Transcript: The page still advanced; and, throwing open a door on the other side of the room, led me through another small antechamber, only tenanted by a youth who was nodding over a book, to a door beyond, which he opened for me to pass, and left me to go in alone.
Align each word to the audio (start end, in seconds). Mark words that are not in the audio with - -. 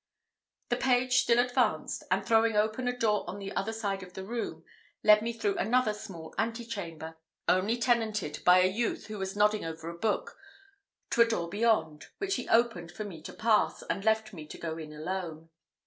The 0.69 0.77
page 0.77 1.17
still 1.19 1.37
advanced; 1.37 2.01
and, 2.09 2.25
throwing 2.25 2.55
open 2.55 2.87
a 2.87 2.97
door 2.97 3.23
on 3.29 3.37
the 3.37 3.55
other 3.55 3.71
side 3.71 4.01
of 4.01 4.13
the 4.15 4.23
room, 4.23 4.65
led 5.03 5.21
me 5.21 5.31
through 5.31 5.57
another 5.59 5.93
small 5.93 6.33
antechamber, 6.39 7.19
only 7.47 7.77
tenanted 7.77 8.43
by 8.43 8.61
a 8.63 8.67
youth 8.67 9.05
who 9.05 9.19
was 9.19 9.35
nodding 9.35 9.63
over 9.63 9.89
a 9.89 9.95
book, 9.99 10.39
to 11.11 11.21
a 11.21 11.27
door 11.27 11.49
beyond, 11.49 12.07
which 12.17 12.33
he 12.37 12.49
opened 12.49 12.91
for 12.91 13.03
me 13.03 13.21
to 13.21 13.31
pass, 13.31 13.83
and 13.83 14.03
left 14.03 14.33
me 14.33 14.47
to 14.47 14.57
go 14.57 14.75
in 14.79 14.91
alone. 14.91 15.49